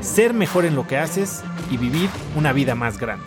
ser 0.00 0.32
mejor 0.32 0.64
en 0.64 0.74
lo 0.74 0.86
que 0.86 0.96
haces 0.96 1.42
y 1.70 1.76
vivir 1.76 2.08
una 2.36 2.52
vida 2.52 2.74
más 2.74 2.98
grande. 2.98 3.26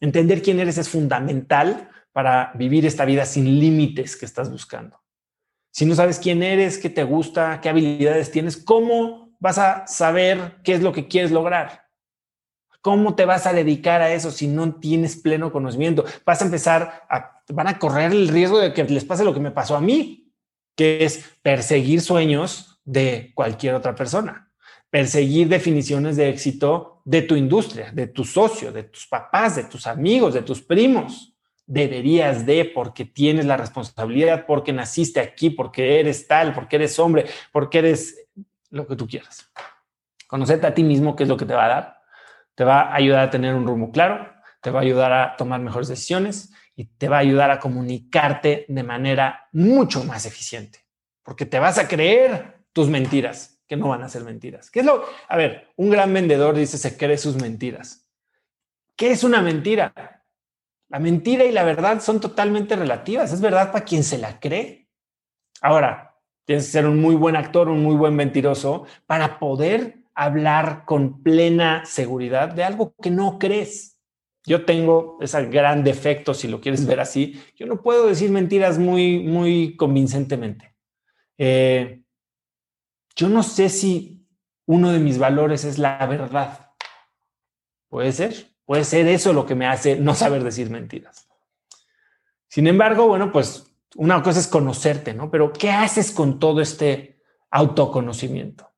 Entender 0.00 0.42
quién 0.42 0.60
eres 0.60 0.78
es 0.78 0.88
fundamental 0.88 1.90
para 2.12 2.52
vivir 2.54 2.86
esta 2.86 3.04
vida 3.04 3.24
sin 3.26 3.60
límites 3.60 4.16
que 4.16 4.26
estás 4.26 4.50
buscando. 4.50 5.00
Si 5.70 5.84
no 5.84 5.94
sabes 5.94 6.18
quién 6.18 6.42
eres, 6.42 6.78
qué 6.78 6.88
te 6.88 7.04
gusta, 7.04 7.60
qué 7.60 7.68
habilidades 7.68 8.30
tienes, 8.30 8.56
¿cómo 8.56 9.36
vas 9.38 9.58
a 9.58 9.86
saber 9.86 10.58
qué 10.64 10.74
es 10.74 10.82
lo 10.82 10.92
que 10.92 11.08
quieres 11.08 11.30
lograr? 11.30 11.86
¿Cómo 12.80 13.14
te 13.14 13.24
vas 13.24 13.46
a 13.46 13.52
dedicar 13.52 14.00
a 14.00 14.12
eso 14.12 14.30
si 14.30 14.46
no 14.46 14.76
tienes 14.76 15.16
pleno 15.16 15.52
conocimiento? 15.52 16.04
Vas 16.24 16.40
a 16.40 16.44
empezar 16.44 17.04
a, 17.10 17.42
van 17.48 17.66
a 17.66 17.78
correr 17.78 18.12
el 18.12 18.28
riesgo 18.28 18.58
de 18.58 18.72
que 18.72 18.84
les 18.84 19.04
pase 19.04 19.24
lo 19.24 19.34
que 19.34 19.40
me 19.40 19.50
pasó 19.50 19.76
a 19.76 19.80
mí, 19.80 20.25
que 20.76 21.04
es 21.04 21.24
perseguir 21.42 22.00
sueños 22.00 22.80
de 22.84 23.32
cualquier 23.34 23.74
otra 23.74 23.94
persona, 23.94 24.52
perseguir 24.90 25.48
definiciones 25.48 26.16
de 26.16 26.28
éxito 26.28 27.02
de 27.04 27.22
tu 27.22 27.34
industria, 27.34 27.90
de 27.92 28.06
tu 28.06 28.24
socio, 28.24 28.70
de 28.70 28.84
tus 28.84 29.06
papás, 29.06 29.56
de 29.56 29.64
tus 29.64 29.86
amigos, 29.86 30.34
de 30.34 30.42
tus 30.42 30.62
primos. 30.62 31.32
Deberías 31.66 32.46
de, 32.46 32.64
porque 32.64 33.04
tienes 33.04 33.44
la 33.44 33.56
responsabilidad, 33.56 34.46
porque 34.46 34.72
naciste 34.72 35.18
aquí, 35.18 35.50
porque 35.50 35.98
eres 35.98 36.28
tal, 36.28 36.54
porque 36.54 36.76
eres 36.76 36.96
hombre, 37.00 37.26
porque 37.50 37.78
eres 37.78 38.28
lo 38.70 38.86
que 38.86 38.94
tú 38.94 39.08
quieras. 39.08 39.50
Conocerte 40.28 40.68
a 40.68 40.74
ti 40.74 40.84
mismo, 40.84 41.16
qué 41.16 41.24
es 41.24 41.28
lo 41.28 41.36
que 41.36 41.46
te 41.46 41.54
va 41.54 41.64
a 41.64 41.68
dar 41.68 41.96
te 42.56 42.64
va 42.64 42.80
a 42.80 42.94
ayudar 42.96 43.20
a 43.20 43.30
tener 43.30 43.54
un 43.54 43.66
rumbo 43.66 43.92
claro, 43.92 44.32
te 44.60 44.70
va 44.70 44.80
a 44.80 44.82
ayudar 44.82 45.12
a 45.12 45.36
tomar 45.36 45.60
mejores 45.60 45.88
decisiones 45.88 46.52
y 46.76 46.84
te 46.84 47.08
va 47.08 47.16
a 47.16 47.20
ayudar 47.20 47.50
a 47.50 47.58
comunicarte 47.58 48.66
de 48.68 48.82
manera 48.82 49.48
mucho 49.52 50.04
más 50.04 50.26
eficiente, 50.26 50.80
porque 51.22 51.46
te 51.46 51.58
vas 51.58 51.78
a 51.78 51.88
creer 51.88 52.58
tus 52.72 52.88
mentiras, 52.88 53.58
que 53.66 53.76
no 53.76 53.88
van 53.88 54.02
a 54.02 54.08
ser 54.08 54.22
mentiras. 54.22 54.70
¿Qué 54.70 54.80
es 54.80 54.86
lo? 54.86 55.04
A 55.28 55.36
ver, 55.36 55.72
un 55.76 55.90
gran 55.90 56.12
vendedor 56.12 56.54
dice 56.54 56.76
se 56.76 56.96
cree 56.96 57.16
sus 57.16 57.36
mentiras. 57.36 58.06
¿Qué 58.94 59.10
es 59.10 59.24
una 59.24 59.40
mentira? 59.40 60.22
La 60.88 60.98
mentira 60.98 61.44
y 61.44 61.52
la 61.52 61.64
verdad 61.64 62.00
son 62.00 62.20
totalmente 62.20 62.76
relativas. 62.76 63.32
Es 63.32 63.40
verdad 63.40 63.72
para 63.72 63.84
quien 63.84 64.04
se 64.04 64.18
la 64.18 64.38
cree. 64.38 64.88
Ahora, 65.62 66.14
tienes 66.44 66.66
que 66.66 66.72
ser 66.72 66.86
un 66.86 67.00
muy 67.00 67.14
buen 67.14 67.36
actor, 67.36 67.68
un 67.68 67.82
muy 67.82 67.96
buen 67.96 68.14
mentiroso 68.14 68.86
para 69.06 69.38
poder 69.38 70.04
hablar 70.14 70.84
con 70.84 71.22
plena 71.22 71.84
seguridad 71.84 72.50
de 72.50 72.64
algo 72.64 72.94
que 73.02 73.10
no 73.10 73.38
crees. 73.38 73.95
Yo 74.46 74.64
tengo 74.64 75.18
ese 75.20 75.44
gran 75.46 75.82
defecto, 75.82 76.32
si 76.32 76.46
lo 76.46 76.60
quieres 76.60 76.86
ver 76.86 77.00
así. 77.00 77.42
Yo 77.56 77.66
no 77.66 77.82
puedo 77.82 78.06
decir 78.06 78.30
mentiras 78.30 78.78
muy, 78.78 79.18
muy 79.18 79.76
convincentemente. 79.76 80.76
Eh, 81.36 82.02
yo 83.16 83.28
no 83.28 83.42
sé 83.42 83.68
si 83.68 84.24
uno 84.66 84.92
de 84.92 85.00
mis 85.00 85.18
valores 85.18 85.64
es 85.64 85.78
la 85.78 86.06
verdad. 86.06 86.70
Puede 87.88 88.12
ser, 88.12 88.52
puede 88.64 88.84
ser 88.84 89.08
eso 89.08 89.32
lo 89.32 89.46
que 89.46 89.56
me 89.56 89.66
hace 89.66 89.96
no 89.96 90.14
saber 90.14 90.44
decir 90.44 90.70
mentiras. 90.70 91.28
Sin 92.48 92.68
embargo, 92.68 93.08
bueno, 93.08 93.32
pues 93.32 93.76
una 93.96 94.22
cosa 94.22 94.38
es 94.38 94.46
conocerte, 94.46 95.12
¿no? 95.12 95.28
Pero 95.30 95.52
¿qué 95.52 95.70
haces 95.70 96.12
con 96.12 96.38
todo 96.38 96.60
este 96.60 97.20
autoconocimiento? 97.50 98.70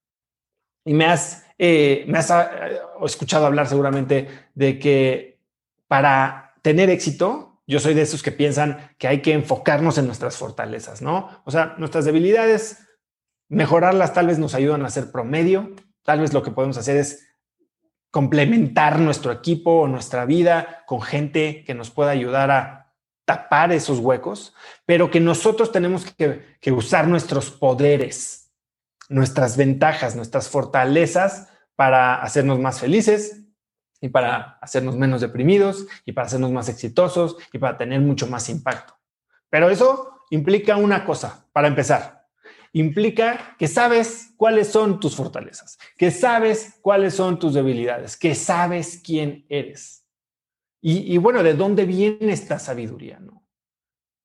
Y 0.84 0.95
me 0.95 1.05
has, 1.05 1.45
eh, 1.59 2.05
me 2.09 2.19
has 2.19 2.31
eh, 2.31 2.81
escuchado 3.05 3.45
hablar 3.45 3.67
seguramente 3.67 4.28
de 4.55 4.78
que 4.78 5.28
para 5.88 6.54
tener 6.62 6.91
éxito, 6.91 7.60
yo 7.66 7.81
soy 7.81 7.94
de 7.94 8.03
esos 8.03 8.22
que 8.22 8.32
piensan 8.32 8.93
que 8.99 9.09
hay 9.09 9.21
que 9.21 9.32
enfocarnos 9.32 9.99
en 9.99 10.06
nuestras 10.06 10.37
fortalezas, 10.37 11.03
¿no? 11.03 11.43
O 11.44 11.50
sea, 11.50 11.75
nuestras 11.78 12.04
debilidades, 12.04 12.78
mejorarlas 13.49 14.15
tal 14.15 14.28
vez 14.28 14.38
nos 14.38 14.54
ayudan 14.54 14.84
a 14.84 14.91
ser 14.91 15.10
promedio, 15.10 15.75
tal 16.03 16.21
vez 16.21 16.32
lo 16.32 16.43
que 16.43 16.50
podemos 16.50 16.78
hacer 16.78 16.97
es 16.97 17.27
complementar 18.10 18.98
nuestro 19.00 19.32
equipo 19.32 19.81
o 19.81 19.88
nuestra 19.88 20.25
vida 20.25 20.84
con 20.87 21.03
gente 21.03 21.65
que 21.65 21.75
nos 21.75 21.91
pueda 21.91 22.10
ayudar 22.10 22.50
a 22.50 22.94
tapar 23.27 23.72
esos 23.72 23.98
huecos, 23.98 24.54
pero 24.87 25.10
que 25.10 25.21
nosotros 25.21 25.71
tenemos 25.72 26.06
que, 26.06 26.56
que 26.60 26.72
usar 26.72 27.06
nuestros 27.06 27.50
poderes 27.50 28.48
nuestras 29.09 29.56
ventajas, 29.56 30.16
nuestras 30.16 30.48
fortalezas 30.48 31.48
para 31.77 32.22
hacernos 32.22 32.59
más 32.59 32.81
felices 32.81 33.44
y 34.00 34.09
para 34.09 34.59
hacernos 34.60 34.97
menos 34.97 35.20
deprimidos 35.20 35.86
y 36.04 36.12
para 36.12 36.26
hacernos 36.26 36.53
más 36.53 36.69
exitosos 36.69 37.36
y 37.53 37.59
para 37.59 37.76
tener 37.76 38.00
mucho 38.00 38.26
más 38.26 38.48
impacto. 38.48 38.94
Pero 39.50 39.70
eso 39.70 40.22
implica 40.31 40.76
una 40.76 41.04
cosa, 41.04 41.47
para 41.53 41.69
empezar. 41.69 42.26
Implica 42.72 43.56
que 43.59 43.66
sabes 43.66 44.34
cuáles 44.36 44.69
son 44.69 45.00
tus 45.00 45.16
fortalezas, 45.16 45.78
que 45.97 46.10
sabes 46.10 46.78
cuáles 46.82 47.14
son 47.14 47.38
tus 47.38 47.54
debilidades, 47.54 48.16
que 48.16 48.34
sabes 48.34 49.00
quién 49.03 49.47
eres. 49.48 50.04
Y, 50.80 51.19
bueno, 51.19 51.42
¿de 51.42 51.54
dónde 51.54 51.86
viene 51.86 52.32
esta 52.32 52.60
sabiduría? 52.60 53.19
¿no? 53.19 53.38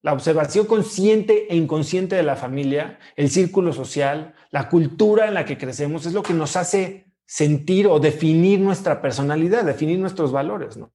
la 0.04 0.14
observación 0.14 0.68
consciente 0.68 1.48
e 1.50 1.56
inconsciente 1.56 2.18
de 2.18 2.24
la 2.24 2.36
familia, 2.36 3.00
el 3.16 3.30
círculo 3.30 3.72
social, 3.72 4.36
la 4.52 4.70
cultura 4.70 5.28
en 5.28 5.34
la 5.34 5.46
que 5.46 5.58
crecemos, 5.58 6.06
es 6.06 6.14
lo 6.14 6.22
que 6.22 6.34
nos 6.34 6.58
hace 6.58 7.08
sentir 7.26 7.88
o 7.88 8.00
definir 8.00 8.60
nuestra 8.60 9.02
personalidad, 9.02 9.64
definir 9.64 10.00
nuestros 10.00 10.32
valores, 10.32 10.78
¿no? 10.78 10.92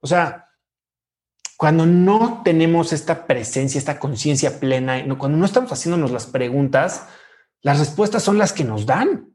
O 0.00 0.06
sea, 0.06 0.46
cuando 1.56 1.86
no 1.86 2.42
tenemos 2.44 2.92
esta 2.92 3.26
presencia, 3.26 3.78
esta 3.78 3.98
conciencia 3.98 4.60
plena, 4.60 5.02
cuando 5.18 5.38
no 5.38 5.44
estamos 5.44 5.72
haciéndonos 5.72 6.10
las 6.10 6.26
preguntas, 6.26 7.08
las 7.62 7.78
respuestas 7.78 8.22
son 8.22 8.38
las 8.38 8.52
que 8.52 8.64
nos 8.64 8.86
dan. 8.86 9.34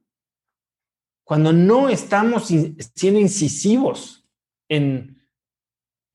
Cuando 1.26 1.52
no 1.52 1.90
estamos 1.90 2.48
siendo 2.48 3.20
incisivos 3.20 4.28
en 4.70 5.24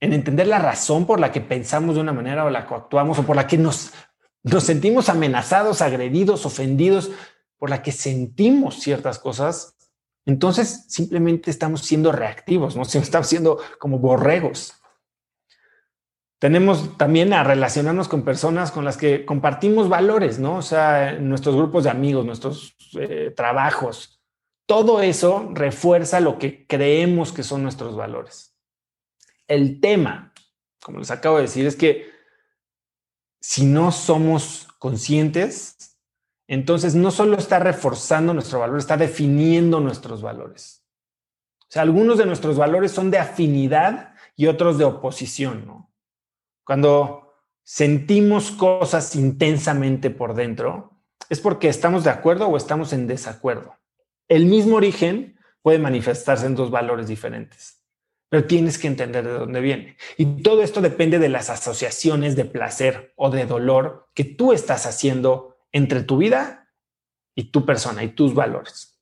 en 0.01 0.13
entender 0.13 0.47
la 0.47 0.59
razón 0.59 1.07
por 1.07 1.19
la 1.19 1.33
que 1.33 1.41
pensamos 1.41 1.95
de 1.95 2.01
una 2.01 2.13
manera 2.13 2.45
o 2.45 2.51
la 2.51 2.67
que 2.67 2.75
actuamos 2.75 3.19
o 3.19 3.25
por 3.25 3.37
la 3.37 3.47
que 3.47 3.59
nos 3.59 3.93
sentimos 4.61 5.09
amenazados, 5.09 5.83
agredidos, 5.83 6.47
ofendidos, 6.47 7.11
por 7.59 7.71
la 7.71 7.83
que 7.83 7.91
sentimos 7.91 8.77
ciertas 8.77 9.19
cosas, 9.19 9.77
entonces 10.29 10.85
simplemente 10.89 11.51
estamos 11.51 11.81
siendo 11.81 12.13
reactivos, 12.13 12.77
¿no? 12.77 12.83
Estamos 13.03 13.27
siendo 13.27 13.59
como 13.79 13.99
borregos. 13.99 14.75
Tenemos 16.39 16.99
también 16.99 17.33
a 17.33 17.43
relacionarnos 17.43 18.09
con 18.09 18.25
personas 18.25 18.71
con 18.71 18.85
las 18.85 18.99
que 18.99 19.25
compartimos 19.25 19.89
valores, 19.89 20.39
¿no? 20.39 20.57
O 20.57 20.63
sea, 20.63 21.15
nuestros 21.19 21.57
grupos 21.57 21.85
de 21.85 21.91
amigos, 21.91 22.27
nuestros 22.27 22.77
eh, 22.99 23.33
trabajos. 23.35 24.21
Todo 24.67 25.01
eso 25.01 25.49
refuerza 25.55 26.21
lo 26.21 26.39
que 26.39 26.67
creemos 26.67 27.33
que 27.33 27.43
son 27.43 27.63
nuestros 27.63 27.97
valores. 27.97 28.55
El 29.47 29.81
tema, 29.81 30.35
como 30.83 30.99
les 30.99 31.11
acabo 31.11 31.37
de 31.37 31.45
decir, 31.45 31.67
es 31.67 31.75
que 31.75 32.11
si 33.41 33.65
no 33.65 33.93
somos 33.93 34.69
conscientes, 34.79 35.88
entonces 36.49 36.97
no 36.97 37.13
solo 37.13 37.37
está 37.37 37.61
reforzando 37.61 38.35
nuestro 38.35 38.59
valor, 38.59 38.79
está 38.79 38.97
definiendo 38.97 39.79
nuestros 39.79 40.23
valores. 40.23 40.85
O 41.61 41.71
sea, 41.71 41.83
algunos 41.83 42.19
de 42.19 42.27
nuestros 42.27 42.57
valores 42.57 42.91
son 42.91 43.11
de 43.11 43.19
afinidad 43.19 44.15
y 44.35 44.47
otros 44.47 44.79
de 44.79 44.85
oposición. 44.85 45.87
Cuando 46.65 47.35
sentimos 47.63 48.51
cosas 48.51 49.15
intensamente 49.15 50.11
por 50.11 50.35
dentro, 50.35 50.99
es 51.29 51.39
porque 51.39 51.69
estamos 51.69 52.03
de 52.03 52.11
acuerdo 52.11 52.49
o 52.49 52.57
estamos 52.57 52.93
en 52.93 53.07
desacuerdo. 53.07 53.77
El 54.27 54.47
mismo 54.47 54.77
origen 54.77 55.39
puede 55.63 55.79
manifestarse 55.79 56.47
en 56.47 56.55
dos 56.57 56.71
valores 56.71 57.07
diferentes 57.07 57.79
pero 58.29 58.45
tienes 58.45 58.79
que 58.79 58.89
entender 58.89 59.25
de 59.25 59.33
dónde 59.33 59.61
viene. 59.61 59.97
Y 60.17 60.43
todo 60.43 60.63
esto 60.63 60.81
depende 60.81 61.19
de 61.19 61.29
las 61.29 61.51
asociaciones 61.51 62.37
de 62.37 62.45
placer 62.45 63.13
o 63.17 63.31
de 63.31 63.47
dolor 63.47 64.09
que 64.15 64.25
tú 64.25 64.53
estás 64.53 64.87
haciendo 64.87 65.48
entre 65.73 66.03
tu 66.03 66.17
vida 66.17 66.69
y 67.35 67.51
tu 67.51 67.65
persona 67.65 68.03
y 68.03 68.09
tus 68.09 68.35
valores. 68.35 68.99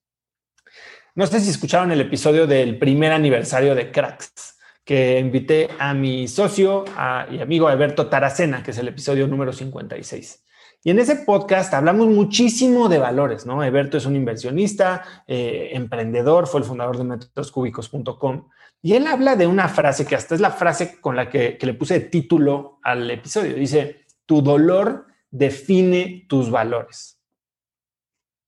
No 1.14 1.26
sé 1.26 1.40
si 1.40 1.48
escucharon 1.48 1.90
el 1.92 2.00
episodio 2.02 2.46
del 2.46 2.78
primer 2.78 3.12
aniversario 3.12 3.74
de 3.74 3.90
Cracks, 3.90 4.58
que 4.84 5.18
invité 5.18 5.68
a 5.78 5.94
mi 5.94 6.28
socio 6.28 6.84
y 7.30 7.40
amigo 7.40 7.68
Alberto 7.68 8.08
Taracena, 8.08 8.62
que 8.62 8.72
es 8.72 8.78
el 8.78 8.88
episodio 8.88 9.26
número 9.26 9.52
56. 9.52 10.44
Y 10.84 10.90
en 10.90 10.98
ese 10.98 11.16
podcast 11.16 11.72
hablamos 11.74 12.06
muchísimo 12.08 12.88
de 12.88 12.98
valores, 12.98 13.46
¿no? 13.46 13.64
Eberto 13.64 13.96
es 13.96 14.06
un 14.06 14.14
inversionista, 14.14 15.24
eh, 15.26 15.70
emprendedor, 15.72 16.46
fue 16.46 16.60
el 16.60 16.66
fundador 16.66 16.98
de 16.98 17.04
métodoscúbicos.com. 17.04 18.48
Y 18.82 18.92
él 18.92 19.06
habla 19.06 19.34
de 19.34 19.46
una 19.46 19.68
frase 19.68 20.06
que 20.06 20.14
hasta 20.14 20.34
es 20.34 20.40
la 20.40 20.50
frase 20.50 21.00
con 21.00 21.16
la 21.16 21.28
que, 21.28 21.56
que 21.56 21.66
le 21.66 21.74
puse 21.74 21.98
título 21.98 22.78
al 22.82 23.10
episodio. 23.10 23.54
Dice, 23.54 24.04
tu 24.26 24.42
dolor 24.42 25.06
define 25.30 26.26
tus 26.28 26.50
valores. 26.50 27.20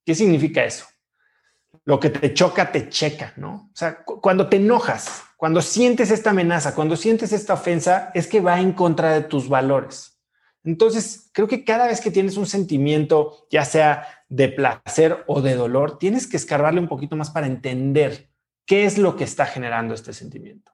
¿Qué 0.04 0.14
significa 0.14 0.64
eso? 0.64 0.86
Lo 1.84 2.00
que 2.00 2.10
te 2.10 2.32
choca, 2.34 2.72
te 2.72 2.88
checa, 2.88 3.32
¿no? 3.36 3.70
O 3.72 3.76
sea, 3.76 4.02
cuando 4.04 4.48
te 4.48 4.56
enojas, 4.56 5.24
cuando 5.36 5.60
sientes 5.62 6.10
esta 6.10 6.30
amenaza, 6.30 6.74
cuando 6.74 6.96
sientes 6.96 7.32
esta 7.32 7.54
ofensa, 7.54 8.10
es 8.14 8.26
que 8.26 8.40
va 8.40 8.60
en 8.60 8.72
contra 8.72 9.12
de 9.12 9.22
tus 9.22 9.48
valores. 9.48 10.18
Entonces, 10.64 11.30
creo 11.32 11.48
que 11.48 11.64
cada 11.64 11.86
vez 11.86 12.00
que 12.00 12.10
tienes 12.10 12.36
un 12.36 12.46
sentimiento, 12.46 13.46
ya 13.50 13.64
sea 13.64 14.06
de 14.28 14.48
placer 14.48 15.24
o 15.26 15.40
de 15.40 15.54
dolor, 15.54 15.98
tienes 15.98 16.26
que 16.26 16.36
escarbarle 16.36 16.80
un 16.80 16.88
poquito 16.88 17.16
más 17.16 17.30
para 17.30 17.46
entender 17.46 18.30
qué 18.66 18.84
es 18.84 18.98
lo 18.98 19.16
que 19.16 19.24
está 19.24 19.46
generando 19.46 19.94
este 19.94 20.12
sentimiento. 20.12 20.72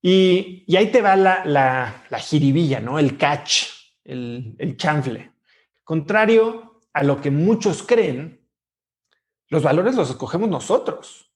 Y, 0.00 0.64
ahí 0.76 0.90
te 0.90 1.02
va 1.02 1.16
la, 1.16 1.44
la, 1.44 2.18
jiribilla, 2.18 2.80
¿no? 2.80 2.98
El 2.98 3.18
catch, 3.18 3.66
el, 4.08 4.56
el 4.58 4.76
chanfle. 4.76 5.32
Contrario 5.84 6.80
a 6.92 7.02
lo 7.04 7.20
que 7.20 7.30
muchos 7.30 7.82
creen, 7.82 8.44
los 9.48 9.62
valores 9.62 9.94
los 9.94 10.10
escogemos 10.10 10.48
nosotros. 10.48 11.32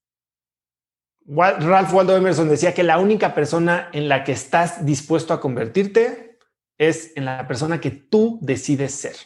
Ralph 1.26 1.94
Waldo 1.94 2.16
Emerson 2.16 2.48
decía 2.48 2.74
que 2.74 2.82
la 2.82 2.98
única 2.98 3.34
persona 3.34 3.88
en 3.92 4.08
la 4.08 4.24
que 4.24 4.32
estás 4.32 4.84
dispuesto 4.84 5.32
a 5.32 5.40
convertirte 5.40 6.38
es 6.78 7.12
en 7.16 7.24
la 7.24 7.46
persona 7.46 7.80
que 7.80 7.90
tú 7.90 8.38
decides 8.42 8.92
ser. 8.94 9.16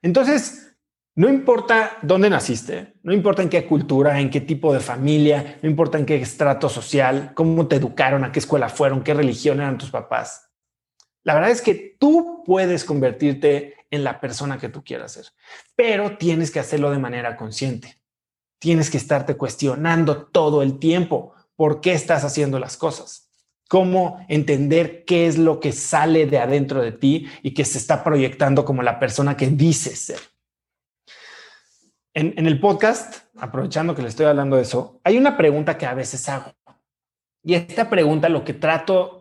Entonces, 0.00 0.76
no 1.16 1.28
importa 1.28 1.98
dónde 2.02 2.30
naciste, 2.30 2.94
no 3.02 3.12
importa 3.12 3.42
en 3.42 3.48
qué 3.48 3.66
cultura, 3.66 4.18
en 4.20 4.30
qué 4.30 4.40
tipo 4.40 4.72
de 4.72 4.80
familia, 4.80 5.58
no 5.62 5.68
importa 5.68 5.98
en 5.98 6.06
qué 6.06 6.16
estrato 6.16 6.68
social, 6.68 7.32
cómo 7.34 7.68
te 7.68 7.76
educaron, 7.76 8.24
a 8.24 8.32
qué 8.32 8.40
escuela 8.40 8.68
fueron, 8.68 9.04
qué 9.04 9.14
religión 9.14 9.60
eran 9.60 9.78
tus 9.78 9.90
papás. 9.90 10.50
La 11.24 11.34
verdad 11.34 11.50
es 11.50 11.60
que 11.60 11.96
tú 11.98 12.42
puedes 12.46 12.84
convertirte 12.84 13.74
en 13.90 14.04
la 14.04 14.20
persona 14.20 14.58
que 14.58 14.68
tú 14.68 14.84
quieras 14.84 15.12
ser, 15.12 15.26
pero 15.74 16.16
tienes 16.16 16.50
que 16.50 16.60
hacerlo 16.60 16.90
de 16.90 16.98
manera 16.98 17.36
consciente. 17.36 18.00
Tienes 18.58 18.90
que 18.90 18.96
estarte 18.96 19.36
cuestionando 19.36 20.26
todo 20.26 20.62
el 20.62 20.78
tiempo 20.78 21.34
por 21.56 21.80
qué 21.80 21.92
estás 21.92 22.24
haciendo 22.24 22.58
las 22.58 22.76
cosas 22.76 23.24
cómo 23.68 24.24
entender 24.28 25.04
qué 25.04 25.26
es 25.26 25.38
lo 25.38 25.60
que 25.60 25.72
sale 25.72 26.26
de 26.26 26.38
adentro 26.38 26.80
de 26.80 26.92
ti 26.92 27.28
y 27.42 27.54
que 27.54 27.64
se 27.64 27.78
está 27.78 28.04
proyectando 28.04 28.64
como 28.64 28.82
la 28.82 28.98
persona 28.98 29.36
que 29.36 29.48
dices 29.48 29.98
ser. 29.98 30.20
En, 32.12 32.46
el 32.46 32.60
podcast, 32.60 33.24
aprovechando 33.36 33.94
que 33.94 34.02
le 34.02 34.08
estoy 34.08 34.26
hablando 34.26 34.54
de 34.54 34.62
eso, 34.62 35.00
hay 35.02 35.16
una 35.16 35.36
pregunta 35.36 35.76
que 35.76 35.86
a 35.86 35.94
veces 35.94 36.28
hago. 36.28 36.52
Y 37.42 37.54
esta 37.54 37.90
pregunta 37.90 38.28
lo 38.28 38.44
que 38.44 38.54
trato 38.54 39.13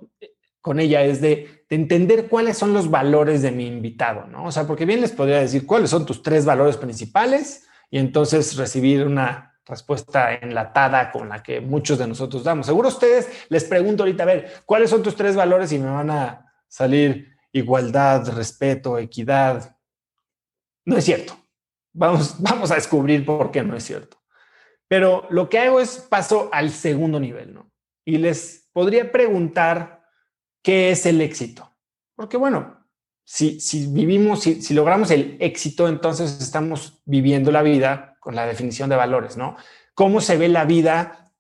con 0.64 0.80
ella 0.80 1.04
es 1.04 1.20
de, 1.20 1.66
de 1.70 1.76
entender 1.76 2.30
cuáles 2.30 2.58
son 2.58 2.72
los 2.74 2.90
valores 2.90 3.42
de 3.42 3.52
mi 3.52 3.68
invitado, 3.68 4.28
¿no? 4.28 4.46
O 4.46 4.52
sea, 4.52 4.66
porque 4.66 4.86
bien 4.86 5.02
les 5.02 5.12
podría 5.12 5.42
decir 5.42 5.66
cuáles 5.66 5.90
son 5.90 6.06
tus 6.06 6.24
tres 6.24 6.46
valores 6.46 6.78
principales 6.78 7.68
y 7.92 7.98
entonces 7.98 8.56
recibir 8.56 9.06
una 9.06 9.60
respuesta 9.66 10.34
enlatada 10.36 11.12
con 11.12 11.28
la 11.28 11.44
que 11.44 11.60
muchos 11.60 11.98
de 11.98 12.08
nosotros 12.08 12.46
damos. 12.46 12.66
Seguro 12.66 12.88
ustedes 12.88 13.28
les 13.50 13.66
pregunto 13.66 14.04
ahorita, 14.04 14.24
a 14.24 14.28
ver, 14.28 14.54
¿cuáles 14.66 14.90
son 14.90 15.04
tus 15.04 15.18
tres 15.18 15.36
valores? 15.36 15.70
Y 15.74 15.80
me 15.80 15.90
van 15.90 16.10
a 16.10 16.54
salir 16.70 17.36
igualdad, 17.52 18.34
respeto, 18.34 18.98
equidad. 18.98 19.76
No 20.86 20.96
es 20.96 21.04
cierto. 21.04 21.38
Vamos, 21.92 22.38
vamos 22.40 22.72
a 22.72 22.76
descubrir 22.76 23.26
por 23.26 23.52
qué 23.52 23.64
no 23.64 23.76
es 23.76 23.84
cierto. 23.84 24.18
Pero 24.88 25.28
lo 25.30 25.50
que 25.50 25.60
hago 25.60 25.82
es 25.82 25.98
paso 25.98 26.48
al 26.54 26.70
segundo 26.70 27.20
nivel, 27.20 27.54
¿no? 27.54 27.70
Y 28.06 28.18
les 28.18 28.70
podría 28.72 29.12
preguntar 29.12 30.03
qué 30.64 30.92
es 30.92 31.06
el 31.06 31.22
éxito. 31.22 31.70
Porque 32.16 32.38
bueno, 32.38 32.84
si, 33.26 33.60
vivimos, 33.88 34.42
si, 34.42 34.74
logramos 34.74 35.12
el 35.12 35.38
éxito, 35.40 35.88
entonces 35.88 36.42
estamos 36.42 37.02
viviendo 37.06 37.52
la 37.52 37.62
vida 37.62 38.18
con 38.20 38.36
la 38.36 38.46
definición 38.46 38.90
de 38.90 38.96
valores, 38.96 39.38
¿no? 39.38 39.56
¿Cómo 39.94 40.22
se 40.22 40.38
ve 40.38 40.50
la 40.50 40.66
vida 40.66 41.34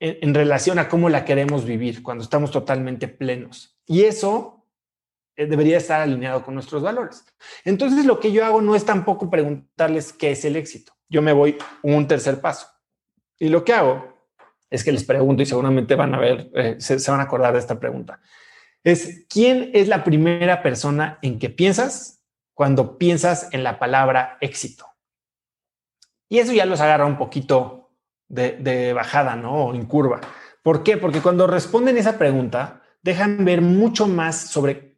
en, 0.00 0.34
relación 0.34 0.78
a 0.78 0.88
cómo 0.88 1.08
la 1.08 1.24
queremos 1.24 1.64
vivir 1.64 2.02
cuando 2.02 2.24
estamos 2.24 2.50
totalmente 2.50 3.08
plenos? 3.08 3.78
Y 3.86 4.04
eso 4.04 4.66
eh, 5.36 5.46
debería 5.46 5.78
estar 5.78 6.00
alineado 6.00 6.42
con 6.42 6.54
nuestros 6.54 6.82
valores. 6.82 7.24
Entonces, 7.64 8.04
lo 8.04 8.18
que 8.18 8.32
yo 8.32 8.44
hago 8.44 8.62
no 8.62 8.74
es 8.74 8.84
tampoco 8.84 9.28
preguntarles 9.28 10.12
qué 10.12 10.30
es 10.32 10.44
el 10.44 10.56
éxito. 10.56 10.92
Yo 11.08 11.22
me 11.22 11.32
voy 11.32 11.58
un 11.82 12.06
tercer 12.06 12.40
paso. 12.40 12.68
Y 13.38 13.48
lo 13.48 13.64
que 13.64 13.74
hago 13.74 14.12
es 14.70 14.84
que 14.84 14.92
les 14.92 15.04
pregunto 15.04 15.42
y 15.42 15.46
seguramente 15.46 15.94
van 15.94 16.14
a 16.14 16.18
ver, 16.18 16.50
eh, 16.54 16.76
se 16.78 17.10
van 17.10 17.20
a 17.20 17.24
acordar 17.24 17.52
de 17.52 17.58
esta 17.58 17.78
pregunta. 17.78 18.20
Es, 18.84 19.26
¿quién 19.28 19.70
es 19.74 19.88
la 19.88 20.04
primera 20.04 20.62
persona 20.62 21.18
en 21.22 21.38
que 21.38 21.50
piensas 21.50 22.24
cuando 22.54 22.98
piensas 22.98 23.48
en 23.52 23.62
la 23.62 23.78
palabra 23.78 24.38
éxito? 24.40 24.86
Y 26.28 26.38
eso 26.38 26.52
ya 26.52 26.66
los 26.66 26.80
agarra 26.80 27.06
un 27.06 27.18
poquito 27.18 27.90
de, 28.28 28.92
bajada, 28.94 29.36
¿no? 29.36 29.66
O 29.66 29.74
en 29.74 29.84
curva. 29.84 30.20
¿Por 30.62 30.82
qué? 30.82 30.96
Porque 30.96 31.20
cuando 31.20 31.46
responden 31.46 31.98
esa 31.98 32.18
pregunta, 32.18 32.82
dejan 33.02 33.44
ver 33.44 33.60
mucho 33.60 34.08
más 34.08 34.50
sobre, 34.50 34.96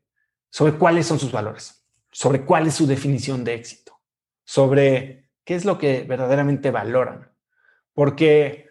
sobre 0.51 0.75
cuáles 0.75 1.07
son 1.07 1.19
sus 1.19 1.33
valores, 1.33 1.85
sobre 2.13 2.45
cuál 2.45 2.69
es 2.69 2.75
su 2.75 2.87
definición 2.87 3.43
de 3.43 3.55
éxito, 3.55 4.01
sobre 4.45 5.31
qué 5.45 5.57
es 5.57 5.65
lo 5.65 5.79
que 5.79 6.05
verdaderamente 6.05 6.71
valoran. 6.71 7.33
Porque 7.93 8.69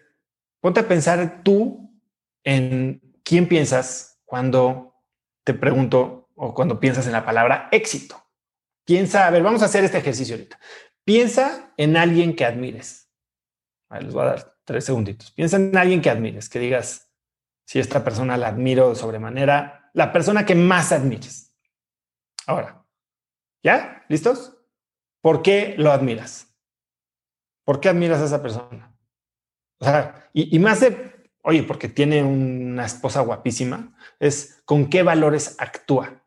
ponte 0.60 0.80
a 0.80 0.88
pensar 0.88 1.42
tú 1.42 2.00
en 2.44 3.20
quién 3.22 3.46
piensas 3.46 4.22
cuando 4.24 4.93
te 5.44 5.54
pregunto 5.54 6.30
o 6.34 6.54
cuando 6.54 6.80
piensas 6.80 7.06
en 7.06 7.12
la 7.12 7.24
palabra 7.24 7.68
éxito. 7.70 8.20
Piensa, 8.84 9.26
a 9.26 9.30
ver, 9.30 9.42
vamos 9.42 9.62
a 9.62 9.66
hacer 9.66 9.84
este 9.84 9.98
ejercicio 9.98 10.34
ahorita. 10.34 10.58
Piensa 11.04 11.72
en 11.76 11.96
alguien 11.96 12.34
que 12.34 12.44
admires. 12.44 13.10
les 13.90 14.12
voy 14.12 14.22
a 14.22 14.30
dar 14.30 14.56
tres 14.64 14.84
segunditos. 14.84 15.30
Piensa 15.32 15.56
en 15.56 15.76
alguien 15.76 16.02
que 16.02 16.10
admires, 16.10 16.48
que 16.48 16.58
digas, 16.58 17.10
si 17.66 17.78
esta 17.78 18.02
persona 18.02 18.36
la 18.36 18.48
admiro 18.48 18.90
de 18.90 18.96
sobremanera, 18.96 19.90
la 19.94 20.12
persona 20.12 20.44
que 20.44 20.54
más 20.54 20.92
admires. 20.92 21.54
Ahora, 22.46 22.84
¿ya? 23.62 24.04
¿Listos? 24.08 24.58
¿Por 25.22 25.42
qué 25.42 25.74
lo 25.78 25.92
admiras? 25.92 26.54
¿Por 27.64 27.80
qué 27.80 27.88
admiras 27.88 28.20
a 28.20 28.26
esa 28.26 28.42
persona? 28.42 28.94
O 29.78 29.84
sea, 29.84 30.28
y, 30.32 30.54
y 30.54 30.58
más 30.58 30.80
de, 30.80 31.13
oye, 31.44 31.62
porque 31.62 31.88
tiene 31.88 32.22
una 32.22 32.84
esposa 32.84 33.20
guapísima, 33.20 33.96
es 34.18 34.60
con 34.64 34.90
qué 34.90 35.02
valores 35.02 35.56
actúa. 35.58 36.22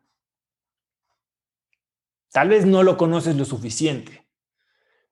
Tal 2.32 2.48
vez 2.48 2.64
no 2.64 2.82
lo 2.82 2.96
conoces 2.96 3.36
lo 3.36 3.44
suficiente 3.44 4.28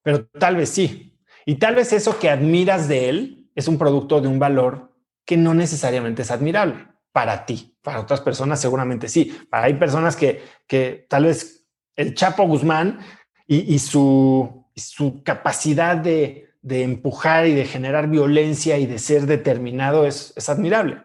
pero 0.06 0.24
tal 0.24 0.54
vez 0.54 0.68
sí. 0.68 1.18
Y 1.44 1.56
tal 1.56 1.74
vez 1.74 1.92
eso 1.92 2.20
que 2.20 2.30
admiras 2.30 2.86
de 2.86 3.08
él 3.08 3.50
es 3.56 3.66
un 3.66 3.76
producto 3.76 4.20
de 4.20 4.28
un 4.28 4.38
valor 4.38 4.94
que 5.24 5.36
no 5.36 5.52
necesariamente 5.52 6.22
es 6.22 6.30
admirable 6.30 6.86
para 7.10 7.44
ti. 7.44 7.76
Para 7.82 8.02
otras 8.02 8.20
personas 8.20 8.60
seguramente 8.60 9.08
sí. 9.08 9.36
Para 9.50 9.64
hay 9.64 9.74
personas 9.74 10.14
que, 10.14 10.44
que 10.68 11.08
tal 11.10 11.24
vez 11.24 11.66
el 11.96 12.14
Chapo 12.14 12.44
Guzmán 12.46 13.00
y, 13.48 13.80
su, 13.80 14.64
su, 14.76 15.24
capacidad 15.24 15.96
de, 15.96 16.45
de, 16.66 16.82
empujar 16.82 17.46
y 17.46 17.54
de 17.54 17.64
generar 17.64 18.08
violencia 18.08 18.78
y 18.78 18.86
de 18.86 18.98
ser 18.98 19.26
determinado 19.26 20.06
es, 20.06 20.32
es 20.36 20.48
admirable. 20.48 21.02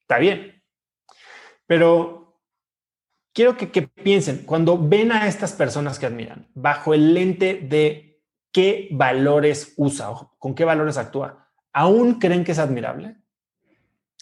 Está 0.00 0.18
bien. 0.18 0.62
Pero 1.66 2.20
quiero 3.32 3.56
que, 3.56 3.66
piensen, 3.82 4.44
cuando 4.44 4.76
ven 4.76 5.12
a 5.12 5.28
estas 5.28 5.52
personas 5.52 5.98
que 5.98 6.06
admiran, 6.06 6.48
bajo 6.54 6.94
el 6.94 7.14
lente 7.14 7.54
de 7.54 8.20
qué 8.52 8.88
valores 8.90 9.74
usa 9.76 10.10
o 10.10 10.34
con 10.38 10.54
qué 10.54 10.64
valores 10.64 10.96
actúa, 10.96 11.48
¿aún 11.72 12.18
creen 12.18 12.44
que 12.44 12.52
es 12.52 12.58
admirable? 12.58 13.16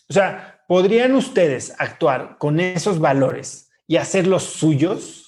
O 0.08 0.12
sea, 0.12 0.62
¿podrían 0.68 1.14
ustedes 1.14 1.74
actuar 1.78 2.36
con 2.38 2.60
esos 2.60 2.98
valores 2.98 3.70
y 3.86 3.96
hacerlos 3.96 4.44
suyos? 4.44 5.27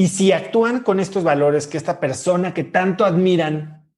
Y 0.00 0.06
si 0.06 0.30
actúan 0.30 0.84
con 0.84 1.00
estos 1.00 1.24
valores 1.24 1.66
que 1.66 1.76
esta 1.76 1.98
persona 1.98 2.54
que 2.54 2.62
tanto 2.62 3.04
admiran, 3.04 3.90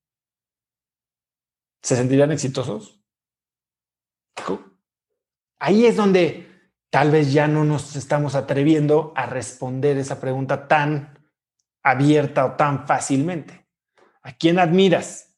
¿se 1.83 1.95
sentirían 1.95 2.33
exitosos? 2.33 3.02
Ahí 5.59 5.85
es 5.85 5.97
donde 5.97 6.49
tal 6.88 7.11
vez 7.11 7.35
ya 7.35 7.47
no 7.47 7.66
nos 7.66 7.97
estamos 7.97 8.35
atreviendo 8.35 9.12
a 9.14 9.26
responder 9.26 9.99
esa 9.99 10.23
pregunta 10.23 10.69
tan 10.69 11.19
abierta 11.83 12.47
o 12.47 12.52
tan 12.52 12.87
fácilmente. 12.87 13.69
¿A 14.23 14.33
quién 14.33 14.59
admiras? 14.59 15.37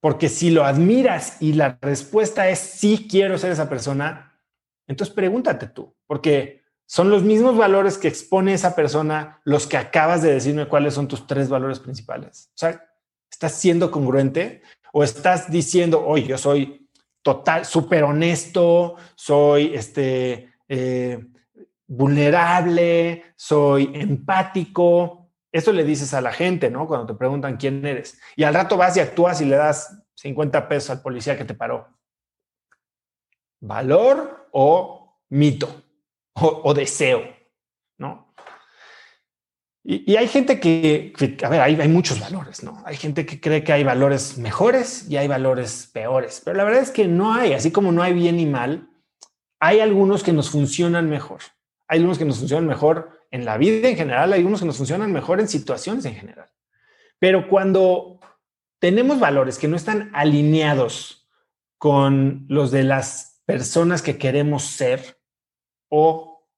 Porque 0.00 0.30
si 0.30 0.48
lo 0.48 0.64
admiras 0.64 1.42
y 1.42 1.52
la 1.52 1.76
respuesta 1.82 2.48
es 2.48 2.58
sí 2.58 3.06
quiero 3.06 3.36
ser 3.36 3.52
esa 3.52 3.68
persona, 3.68 4.40
entonces 4.86 5.14
pregúntate 5.14 5.66
tú, 5.66 5.94
porque 6.06 6.65
son 6.86 7.10
los 7.10 7.24
mismos 7.24 7.56
valores 7.56 7.98
que 7.98 8.08
expone 8.08 8.54
esa 8.54 8.76
persona 8.76 9.40
los 9.44 9.66
que 9.66 9.76
acabas 9.76 10.22
de 10.22 10.32
decirme 10.32 10.68
cuáles 10.68 10.94
son 10.94 11.08
tus 11.08 11.26
tres 11.26 11.48
valores 11.48 11.80
principales. 11.80 12.50
O 12.54 12.58
sea, 12.58 12.88
¿estás 13.30 13.52
siendo 13.52 13.90
congruente 13.90 14.62
o 14.92 15.02
estás 15.02 15.50
diciendo, 15.50 16.04
oye, 16.06 16.28
yo 16.28 16.38
soy 16.38 16.88
total, 17.22 17.64
súper 17.64 18.04
honesto, 18.04 18.94
soy 19.16 19.74
este, 19.74 20.52
eh, 20.68 21.26
vulnerable, 21.88 23.24
soy 23.34 23.90
empático? 23.92 25.32
Eso 25.50 25.72
le 25.72 25.82
dices 25.82 26.14
a 26.14 26.20
la 26.20 26.32
gente, 26.32 26.70
¿no? 26.70 26.86
Cuando 26.86 27.06
te 27.06 27.14
preguntan 27.14 27.56
quién 27.56 27.84
eres. 27.84 28.20
Y 28.36 28.44
al 28.44 28.54
rato 28.54 28.76
vas 28.76 28.96
y 28.96 29.00
actúas 29.00 29.40
y 29.40 29.44
le 29.44 29.56
das 29.56 30.04
50 30.14 30.68
pesos 30.68 30.90
al 30.90 31.02
policía 31.02 31.36
que 31.36 31.44
te 31.44 31.54
paró. 31.54 31.88
¿Valor 33.58 34.48
o 34.52 35.18
mito? 35.30 35.85
O, 36.38 36.74
deseo, 36.74 37.22
¿no? 37.96 38.34
Y, 39.82 40.16
hay 40.16 40.28
gente 40.28 40.60
que, 40.60 41.14
a 41.42 41.48
ver, 41.48 41.60
hay, 41.60 41.80
hay, 41.80 41.88
muchos 41.88 42.20
valores, 42.20 42.62
¿no? 42.62 42.82
Hay 42.84 42.96
gente 42.96 43.24
que 43.24 43.40
cree 43.40 43.64
que 43.64 43.72
hay 43.72 43.84
valores 43.84 44.36
mejores 44.36 45.08
y 45.08 45.16
hay 45.16 45.28
valores 45.28 45.88
peores, 45.92 46.42
pero 46.44 46.56
la 46.56 46.64
verdad 46.64 46.82
es 46.82 46.90
que 46.90 47.08
no 47.08 47.32
hay, 47.32 47.54
así 47.54 47.70
como 47.70 47.90
no 47.90 48.02
hay 48.02 48.12
bien 48.12 48.38
y 48.38 48.46
mal, 48.46 48.90
hay 49.60 49.80
algunos 49.80 50.22
que 50.22 50.32
nos 50.32 50.50
funcionan 50.50 51.08
mejor. 51.08 51.40
Hay 51.88 51.98
algunos 51.98 52.18
que 52.18 52.24
nos 52.24 52.38
funcionan 52.38 52.66
mejor 52.66 53.10
en 53.30 53.44
la 53.44 53.56
vida 53.56 53.88
en 53.88 53.96
general, 53.96 54.32
hay 54.32 54.44
unos 54.44 54.60
que 54.60 54.66
nos 54.66 54.76
funcionan 54.76 55.12
mejor 55.12 55.40
en 55.40 55.48
situaciones 55.48 56.04
en 56.04 56.14
general. 56.14 56.50
Pero 57.18 57.48
cuando 57.48 58.20
tenemos 58.78 59.18
valores 59.20 59.58
que 59.58 59.68
no 59.68 59.76
están 59.76 60.10
alineados 60.14 61.28
con 61.78 62.44
los 62.48 62.70
de 62.70 62.84
las 62.84 63.42
personas 63.46 64.02
que 64.02 64.18
queremos 64.18 64.64
ser 64.64 65.18
o, 65.88 66.48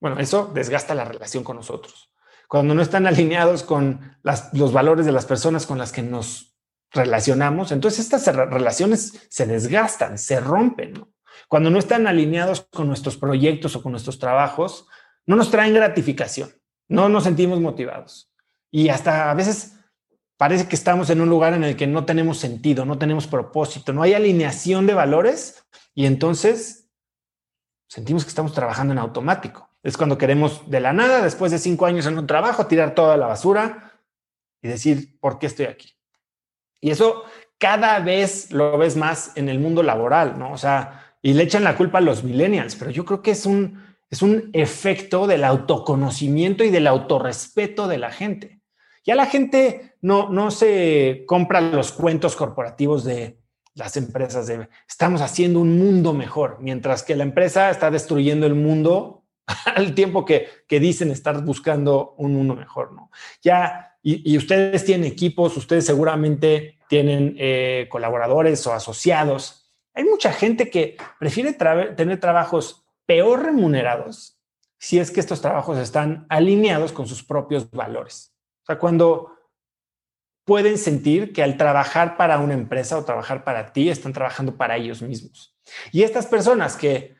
bueno, 0.00 0.18
eso 0.18 0.50
desgasta 0.54 0.94
la 0.94 1.04
relación 1.04 1.44
con 1.44 1.56
nosotros. 1.56 2.10
Cuando 2.48 2.74
no 2.74 2.82
están 2.82 3.06
alineados 3.06 3.62
con 3.62 4.16
los 4.52 4.72
valores 4.72 5.04
de 5.04 5.12
las 5.12 5.26
personas 5.26 5.66
con 5.66 5.78
las 5.78 5.92
que 5.92 6.02
nos 6.02 6.56
relacionamos, 6.92 7.72
entonces 7.72 8.00
estas 8.00 8.26
relaciones 8.26 9.26
se 9.28 9.46
desgastan, 9.46 10.18
se 10.18 10.40
rompen. 10.40 11.04
Cuando 11.48 11.70
no 11.70 11.78
están 11.78 12.06
alineados 12.06 12.66
con 12.72 12.86
nuestros 12.86 13.16
proyectos 13.16 13.74
o 13.74 13.82
con 13.82 13.92
nuestros 13.92 14.18
trabajos, 14.18 14.86
no 15.26 15.36
nos 15.36 15.50
traen 15.50 15.74
gratificación, 15.74 16.50
no 16.88 17.08
nos 17.08 17.24
sentimos 17.24 17.60
motivados. 17.60 18.32
Y 18.70 18.88
hasta 18.88 19.30
a 19.30 19.34
veces 19.34 19.74
parece 20.36 20.68
que 20.68 20.76
estamos 20.76 21.10
en 21.10 21.20
un 21.20 21.28
lugar 21.28 21.54
en 21.54 21.64
el 21.64 21.76
que 21.76 21.86
no 21.86 22.04
tenemos 22.04 22.38
sentido, 22.38 22.84
no 22.84 22.98
tenemos 22.98 23.26
propósito, 23.26 23.92
no 23.92 24.02
hay 24.02 24.14
alineación 24.14 24.86
de 24.86 24.94
valores 24.94 25.64
y 25.94 26.06
entonces 26.06 26.85
sentimos 27.88 28.24
que 28.24 28.28
estamos 28.28 28.52
trabajando 28.52 28.92
en 28.92 28.98
automático. 28.98 29.68
Es 29.82 29.96
cuando 29.96 30.18
queremos 30.18 30.68
de 30.68 30.80
la 30.80 30.92
nada, 30.92 31.22
después 31.22 31.52
de 31.52 31.58
cinco 31.58 31.86
años 31.86 32.06
en 32.06 32.18
un 32.18 32.26
trabajo, 32.26 32.66
tirar 32.66 32.94
toda 32.94 33.16
la 33.16 33.26
basura 33.26 34.00
y 34.62 34.68
decir, 34.68 35.18
¿por 35.20 35.38
qué 35.38 35.46
estoy 35.46 35.66
aquí? 35.66 35.92
Y 36.80 36.90
eso 36.90 37.24
cada 37.58 38.00
vez 38.00 38.52
lo 38.52 38.76
ves 38.78 38.96
más 38.96 39.36
en 39.36 39.48
el 39.48 39.58
mundo 39.58 39.82
laboral, 39.82 40.38
¿no? 40.38 40.52
O 40.52 40.58
sea, 40.58 41.14
y 41.22 41.32
le 41.32 41.44
echan 41.44 41.64
la 41.64 41.76
culpa 41.76 41.98
a 41.98 42.02
los 42.02 42.24
millennials, 42.24 42.76
pero 42.76 42.90
yo 42.90 43.04
creo 43.04 43.22
que 43.22 43.30
es 43.30 43.46
un, 43.46 43.84
es 44.10 44.22
un 44.22 44.50
efecto 44.52 45.26
del 45.26 45.44
autoconocimiento 45.44 46.64
y 46.64 46.70
del 46.70 46.86
autorrespeto 46.86 47.88
de 47.88 47.98
la 47.98 48.10
gente. 48.10 48.60
Ya 49.04 49.14
la 49.14 49.26
gente 49.26 49.96
no, 50.00 50.28
no 50.30 50.50
se 50.50 51.24
compra 51.26 51.60
los 51.60 51.92
cuentos 51.92 52.36
corporativos 52.36 53.04
de 53.04 53.38
las 53.76 53.96
empresas 53.96 54.46
de 54.46 54.68
estamos 54.88 55.20
haciendo 55.20 55.60
un 55.60 55.78
mundo 55.78 56.12
mejor, 56.12 56.58
mientras 56.60 57.02
que 57.02 57.14
la 57.14 57.22
empresa 57.22 57.70
está 57.70 57.90
destruyendo 57.90 58.46
el 58.46 58.54
mundo 58.54 59.24
al 59.66 59.94
tiempo 59.94 60.24
que, 60.24 60.48
dicen 60.68 61.10
estar 61.10 61.44
buscando 61.44 62.14
un 62.16 62.32
mundo 62.32 62.56
mejor, 62.56 62.92
¿no? 62.92 63.10
Ya, 63.42 63.96
y, 64.02 64.36
ustedes 64.36 64.84
tienen 64.84 65.10
equipos, 65.10 65.56
ustedes 65.56 65.84
seguramente 65.84 66.78
tienen 66.88 67.34
eh, 67.38 67.86
colaboradores 67.90 68.66
o 68.66 68.72
asociados. 68.72 69.72
Hay 69.94 70.04
mucha 70.04 70.32
gente 70.32 70.70
que 70.70 70.96
prefiere 71.18 71.52
tener 71.52 72.20
trabajos 72.20 72.84
peor 73.04 73.42
remunerados 73.42 74.38
si 74.78 74.98
es 74.98 75.10
que 75.10 75.20
estos 75.20 75.40
trabajos 75.40 75.78
están 75.78 76.26
alineados 76.28 76.92
con 76.92 77.06
sus 77.06 77.24
propios 77.24 77.70
valores. 77.70 78.32
O 78.62 78.66
sea, 78.66 78.78
cuando 78.78 79.35
pueden 80.46 80.78
sentir 80.78 81.32
que 81.32 81.42
al 81.42 81.56
trabajar 81.58 82.16
para 82.16 82.38
una 82.38 82.54
empresa 82.54 82.96
o 82.96 83.04
trabajar 83.04 83.44
para 83.44 83.72
ti, 83.72 83.90
están 83.90 84.12
trabajando 84.12 84.56
para 84.56 84.76
ellos 84.76 85.02
mismos. 85.02 85.54
Y 85.90 86.04
estas 86.04 86.26
personas 86.26 86.76
que 86.76 87.16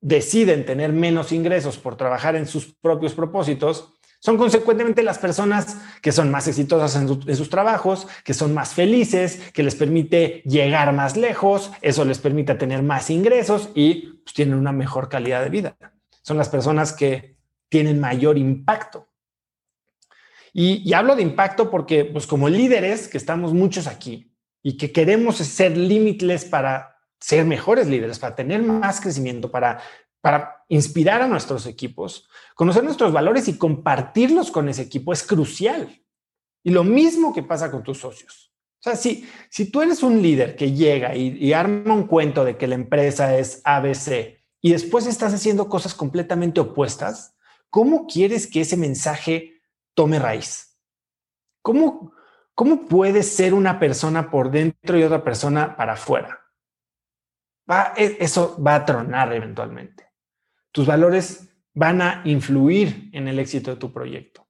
deciden 0.00 0.64
tener 0.64 0.92
menos 0.92 1.32
ingresos 1.32 1.76
por 1.76 1.96
trabajar 1.96 2.34
en 2.34 2.46
sus 2.46 2.74
propios 2.74 3.12
propósitos, 3.12 3.92
son 4.20 4.38
consecuentemente 4.38 5.02
las 5.02 5.18
personas 5.18 5.76
que 6.00 6.12
son 6.12 6.30
más 6.30 6.48
exitosas 6.48 6.96
en, 6.96 7.36
sus 7.36 7.50
trabajos, 7.50 8.08
que 8.24 8.32
son 8.32 8.54
más 8.54 8.72
felices, 8.72 9.52
que 9.52 9.62
les 9.62 9.74
permite 9.74 10.42
llegar 10.46 10.94
más 10.94 11.18
lejos, 11.18 11.70
eso 11.82 12.06
les 12.06 12.18
permite 12.18 12.54
tener 12.54 12.82
más 12.82 13.10
ingresos 13.10 13.68
y 13.74 14.20
pues, 14.24 14.32
tienen 14.34 14.54
una 14.54 14.72
mejor 14.72 15.10
calidad 15.10 15.42
de 15.42 15.50
vida. 15.50 15.76
Son 16.22 16.38
las 16.38 16.48
personas 16.48 16.94
que 16.94 17.36
tienen 17.68 18.00
mayor 18.00 18.38
impacto. 18.38 19.08
Y, 20.58 20.94
hablo 20.94 21.14
de 21.14 21.20
impacto 21.20 21.70
porque, 21.70 22.06
pues 22.06 22.26
como 22.26 22.48
líderes, 22.48 23.08
que 23.08 23.18
estamos 23.18 23.52
muchos 23.52 23.86
aquí 23.86 24.32
y 24.62 24.78
que 24.78 24.90
queremos 24.90 25.36
ser 25.36 25.76
limitless 25.76 26.46
para 26.46 26.96
ser 27.20 27.44
mejores 27.44 27.88
líderes, 27.88 28.18
para 28.18 28.34
tener 28.34 28.62
más 28.62 29.02
crecimiento, 29.02 29.50
para, 29.50 29.82
para 30.22 30.64
inspirar 30.70 31.20
a 31.20 31.28
nuestros 31.28 31.66
equipos, 31.66 32.26
conocer 32.54 32.84
nuestros 32.84 33.12
valores 33.12 33.48
y 33.48 33.58
compartirlos 33.58 34.50
con 34.50 34.70
ese 34.70 34.80
equipo 34.80 35.12
es 35.12 35.22
crucial. 35.22 36.02
Y 36.64 36.70
lo 36.70 36.84
mismo 36.84 37.34
que 37.34 37.42
pasa 37.42 37.70
con 37.70 37.82
tus 37.82 37.98
socios. 37.98 38.50
O 38.80 38.82
sea, 38.82 38.96
si, 38.96 39.28
si 39.50 39.70
tú 39.70 39.82
eres 39.82 40.02
un 40.02 40.22
líder 40.22 40.56
que 40.56 40.72
llega 40.72 41.14
y, 41.14 41.36
y 41.36 41.52
arma 41.52 41.92
un 41.92 42.06
cuento 42.06 42.46
de 42.46 42.56
que 42.56 42.66
la 42.66 42.76
empresa 42.76 43.36
es 43.36 43.60
ABC 43.62 44.38
y 44.62 44.72
después 44.72 45.06
estás 45.06 45.34
haciendo 45.34 45.68
cosas 45.68 45.94
completamente 45.94 46.60
opuestas, 46.60 47.36
¿cómo 47.68 48.06
quieres 48.06 48.46
que 48.46 48.62
ese 48.62 48.78
mensaje 48.78 49.55
tome 49.96 50.20
raíz. 50.20 50.78
¿Cómo, 51.62 52.12
cómo 52.54 52.86
puede 52.86 53.24
ser 53.24 53.54
una 53.54 53.80
persona 53.80 54.30
por 54.30 54.52
dentro 54.52 54.96
y 54.96 55.02
otra 55.02 55.24
persona 55.24 55.76
para 55.76 55.94
afuera? 55.94 56.40
E, 57.96 58.18
eso 58.20 58.62
va 58.62 58.76
a 58.76 58.84
tronar 58.84 59.32
eventualmente. 59.32 60.12
Tus 60.70 60.86
valores 60.86 61.48
van 61.74 62.02
a 62.02 62.22
influir 62.24 63.10
en 63.12 63.26
el 63.26 63.38
éxito 63.40 63.72
de 63.72 63.78
tu 63.78 63.92
proyecto. 63.92 64.46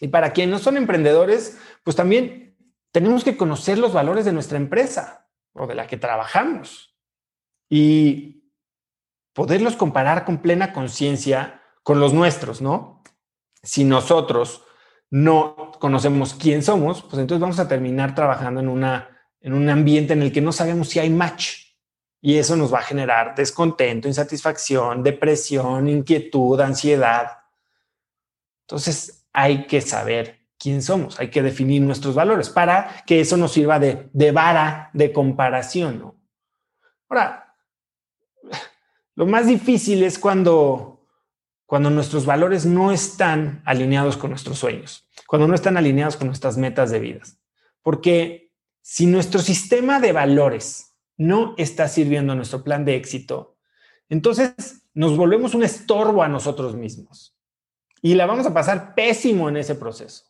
Y 0.00 0.08
para 0.08 0.32
quienes 0.32 0.52
no 0.52 0.58
son 0.58 0.76
emprendedores, 0.76 1.58
pues 1.84 1.94
también 1.94 2.56
tenemos 2.90 3.22
que 3.22 3.36
conocer 3.36 3.78
los 3.78 3.92
valores 3.92 4.24
de 4.24 4.32
nuestra 4.32 4.58
empresa 4.58 5.28
o 5.52 5.66
de 5.66 5.74
la 5.74 5.86
que 5.86 5.96
trabajamos 5.96 6.96
y 7.68 8.50
poderlos 9.32 9.76
comparar 9.76 10.24
con 10.24 10.38
plena 10.38 10.72
conciencia 10.72 11.62
con 11.82 12.00
los 12.00 12.12
nuestros, 12.12 12.60
¿no? 12.60 13.01
Si 13.62 13.84
nosotros 13.84 14.64
no 15.10 15.72
conocemos 15.78 16.34
quién 16.34 16.62
somos, 16.62 17.02
pues 17.02 17.14
entonces 17.14 17.40
vamos 17.40 17.58
a 17.58 17.68
terminar 17.68 18.14
trabajando 18.14 18.60
en, 18.60 18.68
una, 18.68 19.26
en 19.40 19.52
un 19.52 19.68
ambiente 19.68 20.14
en 20.14 20.22
el 20.22 20.32
que 20.32 20.40
no 20.40 20.52
sabemos 20.52 20.88
si 20.88 20.98
hay 20.98 21.10
match. 21.10 21.58
Y 22.20 22.38
eso 22.38 22.56
nos 22.56 22.72
va 22.72 22.78
a 22.78 22.84
generar 22.84 23.34
descontento, 23.34 24.08
insatisfacción, 24.08 25.02
depresión, 25.02 25.88
inquietud, 25.88 26.60
ansiedad. 26.60 27.38
Entonces 28.62 29.26
hay 29.32 29.66
que 29.66 29.80
saber 29.80 30.46
quién 30.58 30.82
somos, 30.82 31.18
hay 31.18 31.28
que 31.28 31.42
definir 31.42 31.82
nuestros 31.82 32.14
valores 32.14 32.48
para 32.48 33.02
que 33.04 33.20
eso 33.20 33.36
nos 33.36 33.52
sirva 33.52 33.80
de, 33.80 34.08
de 34.12 34.30
vara 34.30 34.90
de 34.92 35.12
comparación. 35.12 35.98
¿no? 35.98 36.16
Ahora, 37.08 37.56
lo 39.16 39.26
más 39.26 39.46
difícil 39.46 40.04
es 40.04 40.18
cuando 40.18 41.01
cuando 41.72 41.88
nuestros 41.88 42.26
valores 42.26 42.66
no 42.66 42.92
están 42.92 43.62
alineados 43.64 44.18
con 44.18 44.28
nuestros 44.28 44.58
sueños, 44.58 45.08
cuando 45.26 45.48
no 45.48 45.54
están 45.54 45.78
alineados 45.78 46.18
con 46.18 46.26
nuestras 46.26 46.58
metas 46.58 46.90
de 46.90 47.00
vida. 47.00 47.22
Porque 47.80 48.52
si 48.82 49.06
nuestro 49.06 49.40
sistema 49.40 49.98
de 49.98 50.12
valores 50.12 50.92
no 51.16 51.54
está 51.56 51.88
sirviendo 51.88 52.34
a 52.34 52.36
nuestro 52.36 52.62
plan 52.62 52.84
de 52.84 52.96
éxito, 52.96 53.56
entonces 54.10 54.82
nos 54.92 55.16
volvemos 55.16 55.54
un 55.54 55.62
estorbo 55.62 56.22
a 56.22 56.28
nosotros 56.28 56.76
mismos 56.76 57.34
y 58.02 58.16
la 58.16 58.26
vamos 58.26 58.44
a 58.44 58.52
pasar 58.52 58.94
pésimo 58.94 59.48
en 59.48 59.56
ese 59.56 59.74
proceso. 59.74 60.24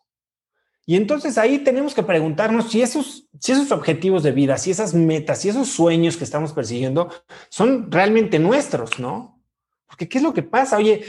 Y 0.87 0.95
entonces 0.95 1.39
ahí 1.39 1.59
tenemos 1.59 1.93
que 1.93 2.05
preguntarnos 2.05 2.71
si 2.71 2.83
esos, 2.83 3.29
si 3.41 3.51
esos 3.51 3.73
objetivos 3.73 4.23
de 4.23 4.31
vida, 4.31 4.59
si 4.59 4.71
esas 4.71 4.95
metas, 4.95 5.41
si 5.41 5.49
esos 5.49 5.67
sueños 5.71 6.17
que 6.17 6.23
estamos 6.23 6.53
persiguiendo 6.53 7.11
son 7.49 7.91
realmente 7.91 8.39
nuestros, 8.39 9.01
¿no? 9.01 9.43
Porque 9.89 10.09
¿qué 10.09 10.19
es 10.19 10.25
lo 10.25 10.33
que 10.33 10.45
pasa? 10.45 10.77
Oye, 10.79 11.03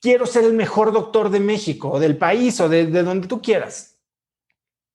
quiero 0.00 0.26
ser 0.26 0.44
el 0.44 0.54
mejor 0.54 0.92
doctor 0.92 1.30
de 1.30 1.40
México 1.40 1.90
o 1.90 1.98
del 1.98 2.16
país 2.16 2.60
o 2.60 2.68
de, 2.68 2.86
donde 2.86 3.28
tú 3.28 3.40
quieras. 3.40 3.98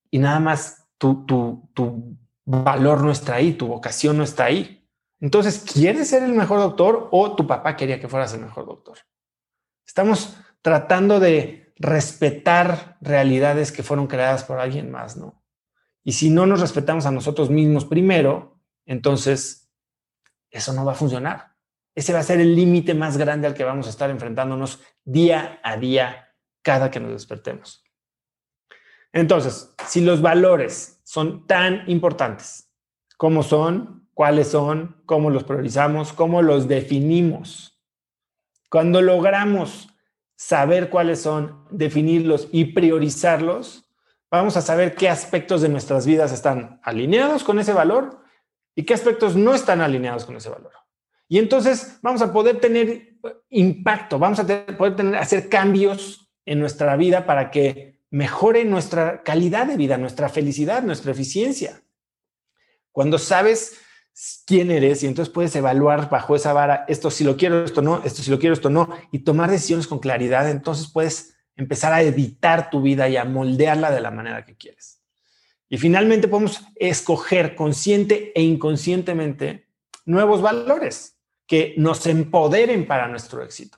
Y 0.10 0.20
nada 0.20 0.40
más 0.40 0.88
tu, 0.98 1.25
tu, 1.25 1.70
tu 1.74 2.18
valor 2.46 3.04
no 3.04 3.12
está 3.12 3.36
ahí, 3.36 3.54
tu 3.54 3.68
vocación 3.68 4.18
no 4.18 4.24
está 4.24 4.46
ahí. 4.46 4.88
Entonces, 5.20 5.60
¿quieres 5.60 6.10
ser 6.10 6.24
el 6.24 6.34
mejor 6.34 6.60
doctor 6.60 7.08
o 7.12 7.36
tu 7.36 7.46
papá 7.46 7.75
quería 7.75 8.00
que 8.00 8.08
fueras 8.08 8.34
el 8.34 8.42
mejor 8.42 8.66
doctor? 8.66 8.98
Estamos 9.86 10.36
tratando 10.62 11.20
de 11.20 11.74
respetar 11.78 12.98
realidades 13.01 13.72
que 13.72 13.84
fueron 13.84 14.08
creadas 14.08 14.44
por 14.44 14.60
alguien 14.60 14.92
más, 14.92 15.18
¿no? 15.18 15.44
Y 16.04 16.13
si 16.13 16.30
no 16.30 16.46
nos 16.46 16.62
respetamos 16.62 17.06
a 17.06 17.12
nosotros 17.12 17.50
mismos 17.50 17.86
primero, 17.86 18.60
entonces 18.86 19.72
eso 20.50 20.74
no 20.74 20.86
va 20.86 20.94
a 20.94 20.96
funcionar. 20.96 21.56
Ese 21.96 22.14
va 22.14 22.20
a 22.20 22.24
ser 22.24 22.40
el 22.40 22.56
límite 22.56 22.94
más 22.94 23.18
grande 23.18 23.48
al 23.48 23.54
que 23.54 23.64
vamos 23.64 23.88
a 23.88 23.90
estar 23.90 24.10
enfrentándonos 24.10 24.80
día 25.04 25.60
a 25.64 25.78
día 25.78 26.34
cada 26.62 26.90
que 26.90 27.00
nos 27.00 27.12
despertemos. 27.12 27.84
Entonces, 29.14 29.74
si 29.88 30.02
los 30.02 30.22
valores 30.22 31.02
son 31.04 31.46
tan 31.48 31.90
importantes 31.90 32.70
como 33.18 33.44
son 33.44 34.08
cuáles 34.14 34.50
son, 34.50 35.02
cómo 35.06 35.30
los 35.30 35.44
priorizamos, 35.44 36.14
cómo 36.14 36.42
los 36.42 36.68
definimos. 36.68 37.80
Cuando 38.70 39.02
logramos 39.02 39.90
saber 40.36 40.90
cuáles 40.90 41.22
son, 41.22 41.66
definirlos 41.70 42.48
y 42.52 42.66
priorizarlos, 42.66 43.86
vamos 44.32 44.58
a 44.58 44.62
saber 44.62 44.96
qué 44.96 45.10
aspectos 45.10 45.62
de 45.62 45.70
nuestras 45.70 46.06
vidas 46.06 46.32
están 46.32 46.80
alineados 46.84 47.44
con 47.44 47.60
ese 47.60 47.74
valor 47.74 48.24
y 48.76 48.84
qué 48.84 48.94
aspectos 48.94 49.36
no 49.36 49.54
están 49.54 49.82
alineados 49.82 50.26
con 50.26 50.38
ese 50.38 50.50
valor. 50.50 50.72
Y 51.32 51.38
entonces 51.38 51.98
vamos 52.02 52.22
a 52.22 52.34
poder 52.34 52.60
tener 52.60 53.16
impacto, 53.50 54.20
vamos 54.20 54.38
a 54.40 54.46
poder 54.46 54.98
tener, 54.98 55.16
hacer 55.16 55.48
cambios 55.48 56.30
en 56.46 56.60
nuestra 56.60 56.98
vida 56.98 57.26
para 57.26 57.52
que 57.52 58.02
mejore 58.10 58.66
nuestra 58.66 59.24
calidad 59.24 59.66
de 59.66 59.78
vida, 59.78 59.98
nuestra 59.98 60.28
felicidad, 60.28 60.84
nuestra 60.84 61.14
eficiencia. 61.14 61.84
Cuando 62.92 63.18
sabes 63.18 63.80
quién 64.46 64.72
eres 64.72 65.04
y 65.04 65.08
entonces 65.08 65.34
puedes 65.34 65.56
evaluar 65.56 66.10
bajo 66.10 66.36
esa 66.36 66.52
vara, 66.52 66.84
esto 66.90 67.10
si 67.10 67.24
lo 67.24 67.38
quiero, 67.38 67.64
esto 67.64 67.82
no, 67.82 68.04
esto 68.04 68.22
si 68.22 68.30
lo 68.30 68.38
quiero, 68.38 68.54
esto 68.54 68.70
no, 68.70 68.90
y 69.14 69.20
tomar 69.20 69.50
decisiones 69.50 69.88
con 69.88 70.00
claridad, 70.00 70.50
entonces 70.50 70.92
puedes 70.92 71.38
empezar 71.56 71.94
a 71.94 72.02
editar 72.02 72.70
tu 72.70 72.82
vida 72.82 73.08
y 73.08 73.16
a 73.16 73.24
moldearla 73.24 73.90
de 73.90 74.02
la 74.02 74.12
manera 74.12 74.44
que 74.44 74.58
quieres. 74.58 75.02
Y 75.70 75.78
finalmente 75.78 76.28
podemos 76.28 76.62
escoger 76.76 77.56
consciente 77.56 78.34
e 78.36 78.42
inconscientemente 78.42 79.70
nuevos 80.04 80.42
valores 80.42 81.20
que 81.51 81.74
nos 81.75 82.08
empoderen 82.08 82.88
para 82.88 83.10
nuestro 83.10 83.43
éxito, 83.43 83.77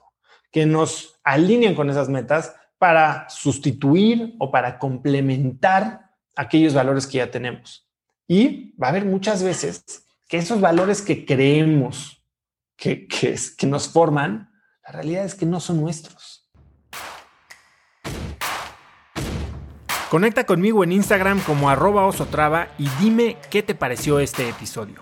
que 0.51 0.67
nos 0.67 1.19
alineen 1.23 1.73
con 1.73 1.89
esas 1.89 2.07
metas 2.07 2.53
para 2.77 3.27
sustituir 3.31 4.35
o 4.37 4.51
para 4.51 4.77
complementar 4.77 6.11
aquellos 6.35 6.75
valores 6.75 7.07
que 7.07 7.17
ya 7.17 7.31
tenemos. 7.31 7.89
Y 8.27 8.75
va 8.77 8.85
a 8.85 8.89
haber 8.91 9.05
muchas 9.05 9.41
veces 9.41 10.05
que 10.27 10.37
esos 10.37 10.61
valores 10.61 11.01
que 11.01 11.25
creemos 11.25 12.23
que, 12.77 13.07
que, 13.07 13.35
que 13.57 13.65
nos 13.65 13.87
forman, 13.87 14.51
la 14.85 14.91
realidad 14.91 15.25
es 15.25 15.33
que 15.33 15.47
no 15.47 15.59
son 15.59 15.81
nuestros. 15.81 16.47
Conecta 20.11 20.45
conmigo 20.45 20.83
en 20.83 20.91
Instagram 20.91 21.39
como 21.39 21.71
arroba 21.71 22.05
osotrava 22.05 22.67
y 22.77 22.87
dime 22.99 23.37
qué 23.49 23.63
te 23.63 23.73
pareció 23.73 24.19
este 24.19 24.47
episodio. 24.47 25.01